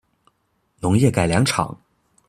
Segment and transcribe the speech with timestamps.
[0.79, 1.77] 农业改良场